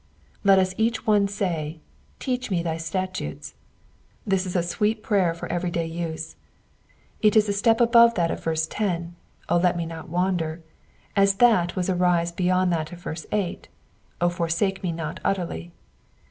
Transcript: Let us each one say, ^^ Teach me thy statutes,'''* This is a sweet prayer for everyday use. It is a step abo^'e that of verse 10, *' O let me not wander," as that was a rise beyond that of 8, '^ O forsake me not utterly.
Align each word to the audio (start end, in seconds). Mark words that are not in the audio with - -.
Let 0.43 0.57
us 0.57 0.73
each 0.79 1.05
one 1.05 1.27
say, 1.27 1.79
^^ 2.15 2.19
Teach 2.19 2.49
me 2.49 2.63
thy 2.63 2.77
statutes,'''* 2.77 3.53
This 4.25 4.47
is 4.47 4.55
a 4.55 4.63
sweet 4.63 5.03
prayer 5.03 5.35
for 5.35 5.45
everyday 5.51 5.85
use. 5.85 6.37
It 7.21 7.35
is 7.35 7.47
a 7.47 7.53
step 7.53 7.77
abo^'e 7.77 8.15
that 8.15 8.31
of 8.31 8.43
verse 8.43 8.65
10, 8.65 9.15
*' 9.31 9.47
O 9.49 9.57
let 9.57 9.77
me 9.77 9.85
not 9.85 10.09
wander," 10.09 10.63
as 11.15 11.35
that 11.35 11.75
was 11.75 11.87
a 11.87 11.93
rise 11.93 12.31
beyond 12.31 12.73
that 12.73 12.91
of 12.91 13.05
8, 13.05 13.15
'^ 13.63 13.65
O 14.19 14.29
forsake 14.29 14.81
me 14.81 14.91
not 14.91 15.19
utterly. 15.23 15.71